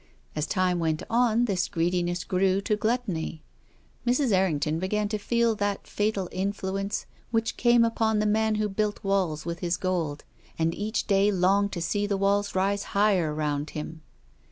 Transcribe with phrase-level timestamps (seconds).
[0.35, 3.43] As time went on this greedi ness grew to gluttony.
[4.03, 4.31] Mrs.
[4.31, 9.45] Errington began to feel that fatal influence which came upon the man who built walls
[9.45, 10.23] with his gold,
[10.57, 14.01] and each day longed to see the walls rise higher round him.